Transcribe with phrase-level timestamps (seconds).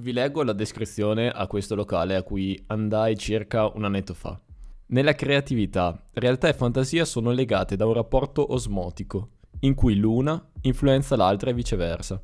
[0.00, 4.40] Vi leggo la descrizione a questo locale a cui andai circa un annetto fa.
[4.86, 9.28] Nella creatività, realtà e fantasia sono legate da un rapporto osmotico,
[9.60, 12.18] in cui l'una influenza l'altra e viceversa.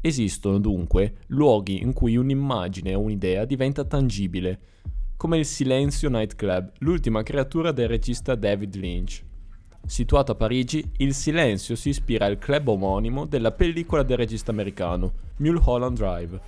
[0.00, 4.60] Esistono dunque luoghi in cui un'immagine o un'idea diventa tangibile,
[5.16, 9.24] come il Silenzio Nightclub, l'ultima creatura del regista David Lynch.
[9.84, 15.12] Situato a Parigi, il Silenzio si ispira al club omonimo della pellicola del regista americano,
[15.38, 16.40] Mulholland Drive,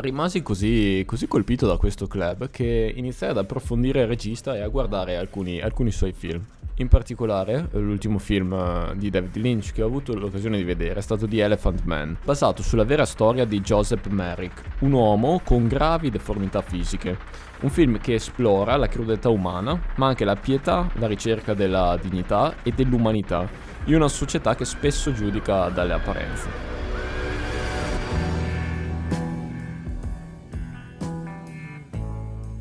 [0.00, 4.68] rimasi così, così, colpito da questo club che iniziai ad approfondire il regista e a
[4.68, 6.44] guardare alcuni, alcuni suoi film.
[6.80, 11.02] In particolare, l'ultimo film eh, di David Lynch che ho avuto l'occasione di vedere è
[11.02, 16.08] stato The Elephant Man, basato sulla vera storia di Joseph Merrick, un uomo con gravi
[16.08, 17.18] deformità fisiche.
[17.62, 22.54] Un film che esplora la crudeltà umana, ma anche la pietà, la ricerca della dignità
[22.62, 23.48] e dell'umanità
[23.86, 26.77] in una società che spesso giudica dalle apparenze.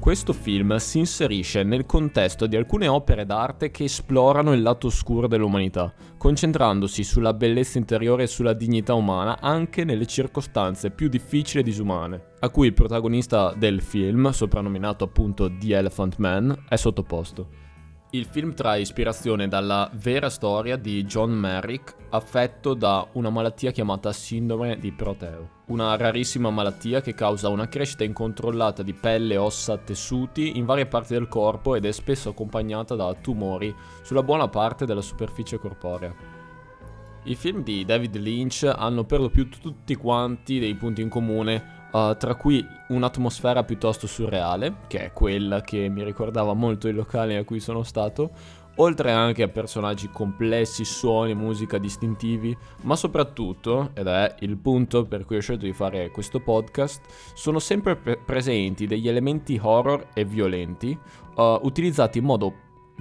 [0.07, 5.27] Questo film si inserisce nel contesto di alcune opere d'arte che esplorano il lato oscuro
[5.27, 11.66] dell'umanità, concentrandosi sulla bellezza interiore e sulla dignità umana anche nelle circostanze più difficili e
[11.66, 17.67] disumane, a cui il protagonista del film, soprannominato appunto The Elephant Man, è sottoposto.
[18.11, 24.14] Il film trae ispirazione dalla vera storia di John Merrick, affetto da una malattia chiamata
[24.14, 30.58] sindrome di Proteo, una rarissima malattia che causa una crescita incontrollata di pelle, ossa, tessuti
[30.58, 35.02] in varie parti del corpo ed è spesso accompagnata da tumori sulla buona parte della
[35.02, 36.16] superficie corporea.
[37.23, 41.77] I film di David Lynch hanno per lo più tutti quanti dei punti in comune
[41.91, 47.38] uh, tra cui un'atmosfera piuttosto surreale, che è quella che mi ricordava molto il locale
[47.38, 48.31] a cui sono stato,
[48.77, 55.25] oltre anche a personaggi complessi, suoni, musica distintivi, ma soprattutto, ed è il punto per
[55.25, 57.02] cui ho scelto di fare questo podcast,
[57.33, 60.97] sono sempre pre- presenti degli elementi horror e violenti,
[61.35, 62.53] uh, utilizzati in modo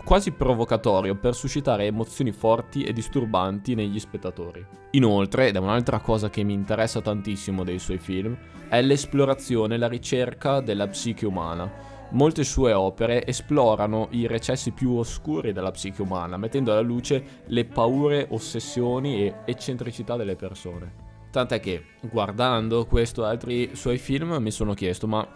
[0.04, 4.64] quasi provocatorio per suscitare emozioni forti e disturbanti negli spettatori.
[4.92, 8.36] Inoltre, ed è un'altra cosa che mi interessa tantissimo dei suoi film,
[8.68, 11.94] è l'esplorazione e la ricerca della psiche umana.
[12.10, 17.64] Molte sue opere esplorano i recessi più oscuri della psiche umana, mettendo alla luce le
[17.64, 21.04] paure, ossessioni e eccentricità delle persone.
[21.30, 25.28] Tant'è che, guardando questo e altri suoi film, mi sono chiesto, ma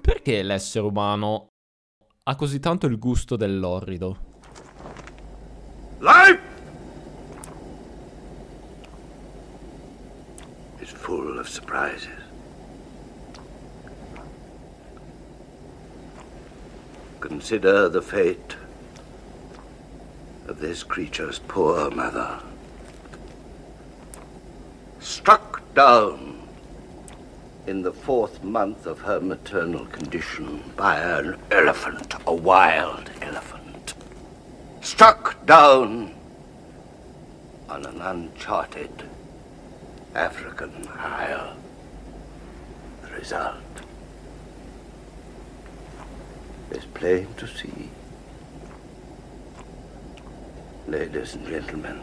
[0.00, 1.49] perché l'essere umano
[2.22, 4.28] ha così tanto il gusto dell'orrido.
[6.00, 6.40] Life
[10.80, 12.08] is full of surprises.
[17.20, 18.56] Consider the fate
[20.46, 22.42] of this creature's poor mother.
[24.98, 26.29] Struck down
[27.70, 33.94] in the fourth month of her maternal condition by an elephant, a wild elephant,
[34.80, 36.12] struck down
[37.68, 39.04] on an uncharted
[40.16, 41.56] African isle.
[43.02, 43.54] The result
[46.72, 47.88] is plain to see.
[50.88, 52.00] Ladies and gentlemen,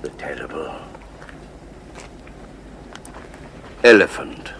[0.00, 0.74] the terrible
[3.84, 4.54] elephant.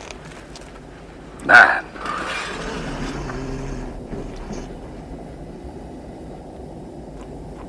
[1.45, 1.85] Man.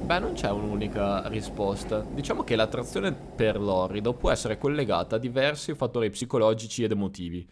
[0.01, 2.03] Beh, non c'è un'unica risposta.
[2.09, 7.47] Diciamo che l'attrazione per l'orrido può essere collegata a diversi fattori psicologici ed emotivi.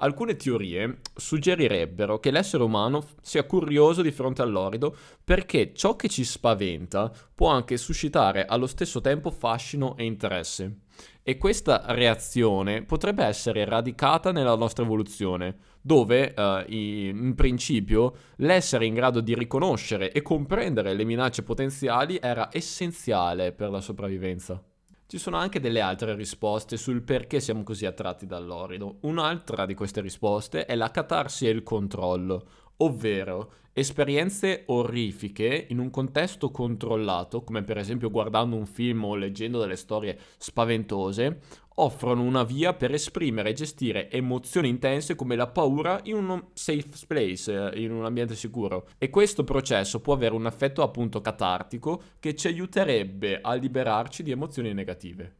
[0.00, 4.94] Alcune teorie suggerirebbero che l'essere umano sia curioso di fronte all'orido
[5.24, 10.80] perché ciò che ci spaventa può anche suscitare allo stesso tempo fascino e interesse.
[11.28, 18.94] E questa reazione potrebbe essere radicata nella nostra evoluzione, dove uh, in principio l'essere in
[18.94, 24.62] grado di riconoscere e comprendere le minacce potenziali era essenziale per la sopravvivenza.
[25.08, 28.98] Ci sono anche delle altre risposte sul perché siamo così attratti dall'orido.
[29.00, 32.46] Un'altra di queste risposte è la catarsi e il controllo,
[32.78, 39.60] ovvero esperienze orrifiche in un contesto controllato, come per esempio guardando un film o leggendo
[39.60, 41.40] delle storie spaventose,
[41.78, 46.88] offrono una via per esprimere e gestire emozioni intense come la paura in un safe
[47.06, 48.88] place, eh, in un ambiente sicuro.
[48.98, 54.30] E questo processo può avere un effetto appunto catartico che ci aiuterebbe a liberarci di
[54.30, 55.34] emozioni negative.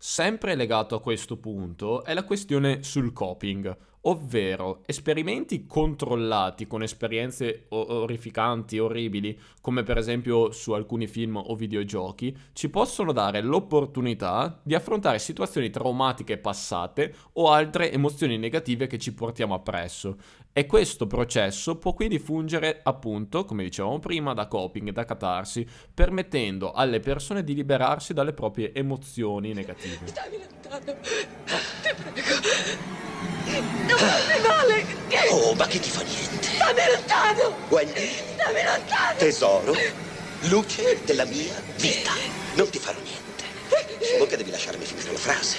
[0.00, 3.76] Sempre legato a questo punto è la questione sul coping,
[4.08, 12.36] ovvero esperimenti controllati con esperienze orrificanti, orribili, come per esempio su alcuni film o videogiochi,
[12.54, 19.12] ci possono dare l'opportunità di affrontare situazioni traumatiche passate o altre emozioni negative che ci
[19.12, 20.16] portiamo appresso.
[20.52, 26.72] E questo processo può quindi fungere appunto, come dicevamo prima, da coping, da catarsi, permettendo
[26.72, 30.06] alle persone di liberarsi dalle proprie emozioni negative.
[30.06, 30.98] Stammi lontano,
[31.82, 32.97] ti prego.
[33.56, 34.86] Non farmi male!
[35.30, 36.48] Oh, ma che ti fa niente?
[36.54, 37.56] Stammi lontano!
[37.68, 39.16] Wendy, Stammi lontano!
[39.16, 39.74] tesoro,
[40.40, 42.12] luce della mia vita.
[42.54, 43.44] Non ti farò niente.
[44.12, 45.56] Solo che devi lasciarmi finire la frase.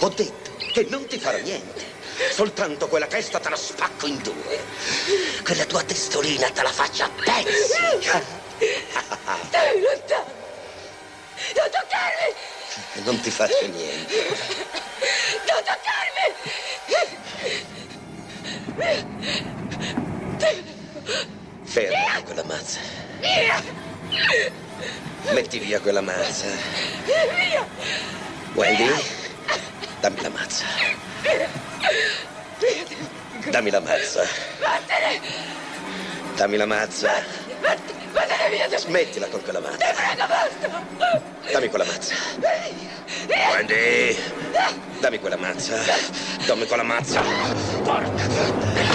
[0.00, 1.98] Ho detto che non ti farò niente.
[2.32, 4.58] Soltanto quella testa te la spacco in due.
[5.44, 8.08] Quella tua testolina te la faccio a pezzi.
[9.46, 10.38] Stammi lontano!
[11.56, 12.34] Non toccarmi!
[13.04, 14.14] Non ti faccio niente.
[15.48, 16.59] Non toccarmi!
[21.64, 22.78] Ferma quella mazza.
[23.20, 23.62] Via!
[25.32, 26.46] Metti via quella mazza.
[27.04, 27.66] Via!
[28.54, 28.90] Wendy,
[30.00, 30.64] dammi la mazza.
[33.50, 34.22] Dammi la mazza.
[34.58, 35.20] Vattene!
[36.36, 37.22] Dammi la mazza.
[37.60, 38.78] Vatt- Vattene via!
[38.78, 39.92] Smettila con quella mazza.
[41.52, 42.14] Dammi quella mazza.
[43.30, 44.16] Wendy,
[45.00, 45.76] dammi quella mazza.
[46.46, 47.22] Dammi quella mazza.
[47.82, 48.89] Porca.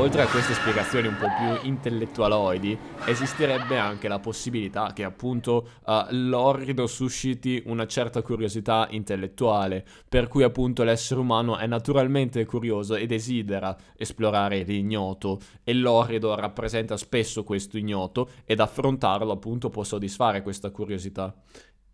[0.00, 6.06] Oltre a queste spiegazioni un po' più intellettualoidi, esisterebbe anche la possibilità che appunto uh,
[6.08, 13.04] l'orrido susciti una certa curiosità intellettuale, per cui appunto l'essere umano è naturalmente curioso e
[13.04, 20.70] desidera esplorare l'ignoto e l'orrido rappresenta spesso questo ignoto ed affrontarlo appunto può soddisfare questa
[20.70, 21.34] curiosità.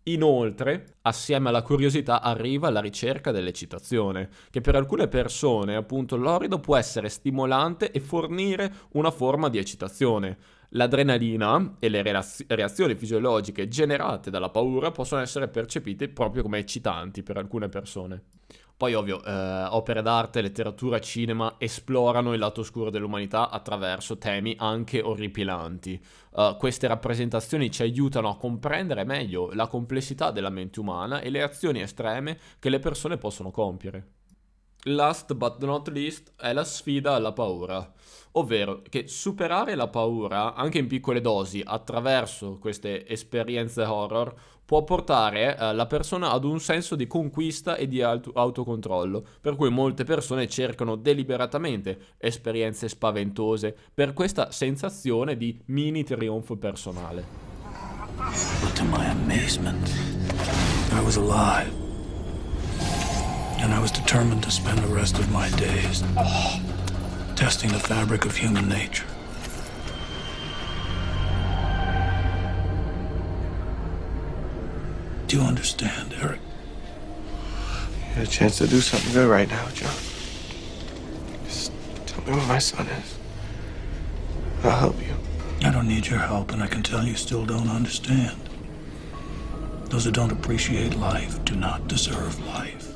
[0.07, 6.77] Inoltre, assieme alla curiosità arriva la ricerca dell'eccitazione, che per alcune persone, appunto, l'orido può
[6.77, 10.37] essere stimolante e fornire una forma di eccitazione.
[10.71, 17.37] L'adrenalina e le reazioni fisiologiche generate dalla paura possono essere percepite proprio come eccitanti per
[17.37, 18.23] alcune persone.
[18.77, 19.31] Poi ovvio, eh,
[19.71, 25.99] opere d'arte, letteratura, cinema esplorano il lato oscuro dell'umanità attraverso temi anche orripilanti.
[26.33, 31.41] Uh, queste rappresentazioni ci aiutano a comprendere meglio la complessità della mente umana e le
[31.41, 34.16] azioni estreme che le persone possono compiere.
[34.89, 37.91] Last but not least è la sfida alla paura,
[38.33, 45.57] ovvero che superare la paura anche in piccole dosi attraverso queste esperienze horror può portare
[45.57, 50.05] eh, la persona ad un senso di conquista e di auto- autocontrollo, per cui molte
[50.05, 57.25] persone cercano deliberatamente esperienze spaventose per questa sensazione di mini trionfo personale.
[58.61, 59.89] But to my amazement,
[60.93, 61.86] I was alive.
[63.59, 66.03] And I was determined to spend the rest of my days
[67.35, 69.05] testing the fabric of human nature.
[75.27, 76.39] Do you understand, Eric?
[77.97, 79.93] You had a chance to do something good right now, John.
[81.45, 81.71] Just
[82.05, 83.17] tell me where my son is.
[84.63, 85.13] I'll help you.
[85.67, 88.49] I don't need your help, and I can tell you still don't understand.
[89.89, 92.86] Those who don't appreciate life do not deserve life.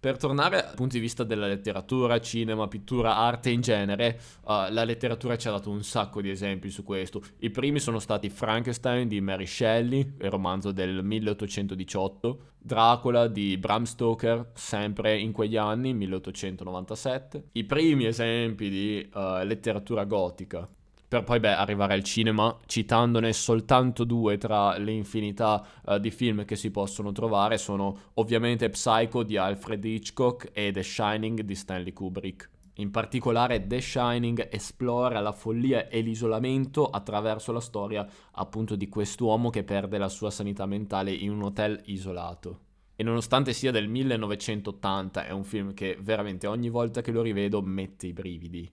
[0.00, 4.84] Per tornare dal punto di vista della letteratura, cinema, pittura, arte in genere, uh, la
[4.84, 7.20] letteratura ci ha dato un sacco di esempi su questo.
[7.38, 13.82] I primi sono stati Frankenstein di Mary Shelley, il romanzo del 1818, Dracula di Bram
[13.82, 17.48] Stoker, sempre in quegli anni, 1897.
[17.52, 20.68] I primi esempi di uh, letteratura gotica,
[21.08, 26.44] per poi beh, arrivare al cinema, citandone soltanto due tra le infinità uh, di film
[26.44, 31.94] che si possono trovare, sono ovviamente Psycho di Alfred Hitchcock e The Shining di Stanley
[31.94, 32.50] Kubrick.
[32.74, 39.48] In particolare The Shining esplora la follia e l'isolamento attraverso la storia appunto di quest'uomo
[39.48, 42.60] che perde la sua sanità mentale in un hotel isolato.
[42.94, 47.62] E nonostante sia del 1980, è un film che veramente ogni volta che lo rivedo
[47.62, 48.70] mette i brividi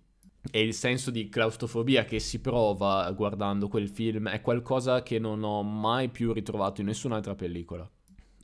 [0.52, 5.44] e il senso di claustrofobia che si prova guardando quel film è qualcosa che non
[5.44, 7.90] ho mai più ritrovato in nessun'altra pellicola.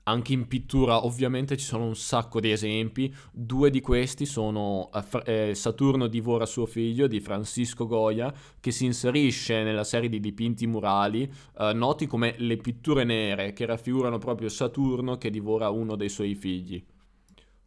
[0.03, 4.89] Anche in pittura ovviamente ci sono un sacco di esempi, due di questi sono
[5.25, 10.65] eh, Saturno divora suo figlio di Francisco Goya che si inserisce nella serie di dipinti
[10.65, 16.09] murali eh, noti come le pitture nere che raffigurano proprio Saturno che divora uno dei
[16.09, 16.83] suoi figli.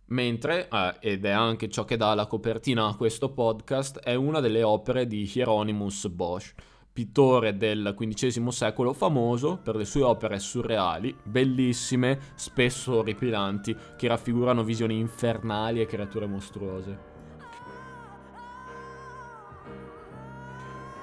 [0.07, 4.41] Mentre, eh, ed è anche ciò che dà la copertina a questo podcast, è una
[4.41, 6.55] delle opere di Hieronymus Bosch.
[6.95, 14.63] pittore del XV secolo famoso per le sue opere surreali, bellissime, spesso orripilanti, che raffigurano
[14.63, 17.14] visioni infernali e creature mostruose.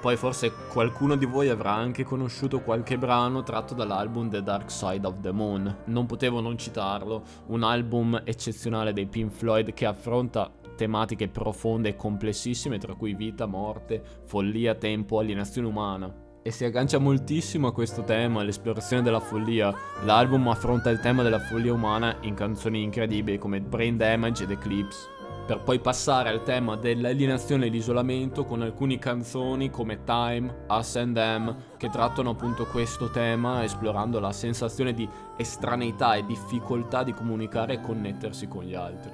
[0.02, 5.06] Poi forse qualcuno di voi avrà anche conosciuto qualche brano tratto dall'album The Dark Side
[5.06, 5.76] of the Moon.
[5.84, 11.94] Non potevo non citarlo, un album eccezionale dei Pink Floyd che affronta tematiche profonde e
[11.94, 16.12] complessissime, tra cui vita, morte, follia, tempo, alienazione umana.
[16.42, 19.72] E si aggancia moltissimo a questo tema, l'esplorazione della follia.
[20.04, 25.20] L'album affronta il tema della follia umana in canzoni incredibili come Brain Damage ed Eclipse
[25.44, 31.14] per poi passare al tema dell'alienazione e l'isolamento con alcune canzoni come Time, Us and
[31.14, 37.74] Them che trattano appunto questo tema esplorando la sensazione di estraneità e difficoltà di comunicare
[37.74, 39.10] e connettersi con gli altri.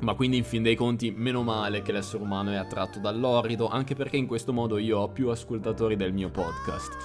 [0.00, 3.96] Ma quindi in fin dei conti meno male che l'essere umano è attratto dall'orido, anche
[3.96, 6.96] perché in questo modo io ho più ascoltatori del mio podcast.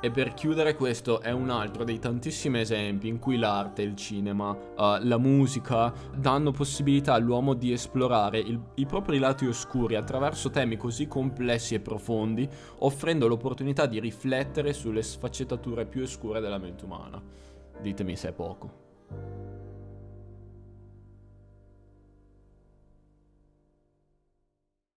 [0.00, 4.50] E per chiudere questo è un altro dei tantissimi esempi in cui l'arte, il cinema,
[4.50, 10.76] uh, la musica danno possibilità all'uomo di esplorare il, i propri lati oscuri attraverso temi
[10.76, 17.20] così complessi e profondi, offrendo l'opportunità di riflettere sulle sfaccettature più oscure della mente umana.
[17.80, 19.67] Ditemi se è poco.